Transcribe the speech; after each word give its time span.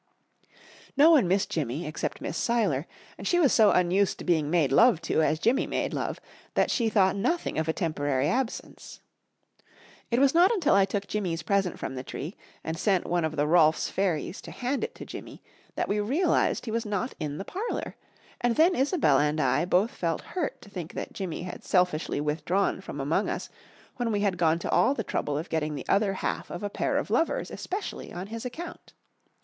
No 0.97 1.11
one 1.11 1.27
missed 1.27 1.51
Jimmy, 1.51 1.85
except 1.85 2.21
Miss 2.21 2.35
Seiler, 2.35 2.87
and 3.19 3.27
she 3.27 3.37
was 3.39 3.53
so 3.53 3.69
unused 3.69 4.17
to 4.17 4.23
being 4.23 4.49
made 4.49 4.71
love 4.71 4.99
to 5.03 5.21
as 5.21 5.37
Jimmy 5.37 5.67
made 5.67 5.93
love 5.93 6.19
that 6.55 6.71
she 6.71 6.89
thought 6.89 7.15
nothing 7.15 7.59
of 7.59 7.67
a 7.67 7.71
temporary 7.73 8.27
absence. 8.27 9.01
It 10.09 10.17
was 10.17 10.33
not 10.33 10.49
until 10.51 10.73
I 10.73 10.85
took 10.85 11.05
Jimmy's 11.05 11.43
present 11.43 11.77
from 11.77 11.93
the 11.93 12.03
tree 12.03 12.35
and 12.63 12.79
sent 12.79 13.05
one 13.05 13.23
of 13.23 13.35
the 13.35 13.45
Rolfs 13.45 13.91
fairies 13.91 14.41
to 14.41 14.49
hand 14.49 14.83
it 14.83 14.95
to 14.95 15.05
Jimmy 15.05 15.43
that 15.75 15.87
we 15.87 15.99
realized 15.99 16.65
he 16.65 16.71
was 16.71 16.83
not 16.83 17.13
in 17.19 17.37
the 17.37 17.45
parlour, 17.45 17.95
and 18.43 18.55
then 18.55 18.75
Isobel 18.75 19.19
and 19.19 19.39
I 19.39 19.65
both 19.65 19.91
felt 19.91 20.21
hurt 20.21 20.63
to 20.63 20.69
think 20.71 20.93
that 20.95 21.13
Jimmy 21.13 21.43
had 21.43 21.63
selfishly 21.63 22.19
withdrawn 22.19 22.81
from 22.81 22.99
among 22.99 23.29
us 23.29 23.49
when 23.97 24.11
we 24.11 24.21
had 24.21 24.39
gone 24.39 24.57
to 24.57 24.69
all 24.71 24.95
the 24.95 25.03
trouble 25.03 25.37
of 25.37 25.47
getting 25.49 25.75
the 25.75 25.85
other 25.87 26.13
half 26.15 26.49
of 26.49 26.63
a 26.63 26.71
pair 26.71 26.97
of 26.97 27.11
lovers 27.11 27.51
especially 27.51 28.11
on 28.11 28.25
his 28.25 28.45
account. 28.47 28.93